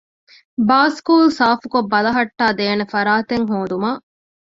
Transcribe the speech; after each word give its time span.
ބާސްކޫލް 0.67 1.31
ސާފްކޮށް 1.37 1.89
ބަލަހައްޓައިދޭނެ 1.91 2.85
ފަރާތެއް 2.93 3.45
ހޯދުމަށް 3.51 4.01